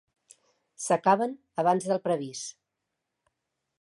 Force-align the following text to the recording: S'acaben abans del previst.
S'acaben 0.85 1.35
abans 1.65 1.87
del 1.91 2.01
previst. 2.07 2.59